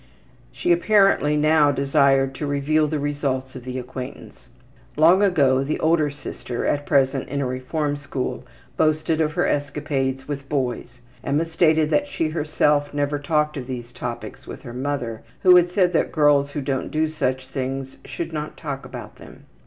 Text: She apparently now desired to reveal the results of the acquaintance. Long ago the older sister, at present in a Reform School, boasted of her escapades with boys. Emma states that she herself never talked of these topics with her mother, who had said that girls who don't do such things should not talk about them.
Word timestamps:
She 0.51 0.71
apparently 0.71 1.37
now 1.37 1.69
desired 1.71 2.33
to 2.33 2.47
reveal 2.47 2.87
the 2.87 2.97
results 2.97 3.55
of 3.55 3.63
the 3.65 3.77
acquaintance. 3.77 4.47
Long 4.97 5.21
ago 5.21 5.63
the 5.63 5.79
older 5.79 6.09
sister, 6.09 6.65
at 6.65 6.87
present 6.87 7.29
in 7.29 7.39
a 7.39 7.45
Reform 7.45 7.95
School, 7.97 8.43
boasted 8.77 9.21
of 9.21 9.33
her 9.33 9.45
escapades 9.45 10.27
with 10.27 10.49
boys. 10.49 11.01
Emma 11.23 11.45
states 11.45 11.91
that 11.91 12.07
she 12.07 12.29
herself 12.29 12.95
never 12.95 13.19
talked 13.19 13.57
of 13.57 13.67
these 13.67 13.91
topics 13.91 14.47
with 14.47 14.63
her 14.63 14.73
mother, 14.73 15.21
who 15.43 15.55
had 15.55 15.69
said 15.69 15.93
that 15.93 16.11
girls 16.11 16.49
who 16.53 16.61
don't 16.61 16.89
do 16.89 17.07
such 17.07 17.45
things 17.45 17.97
should 18.03 18.33
not 18.33 18.57
talk 18.57 18.83
about 18.83 19.17
them. 19.17 19.45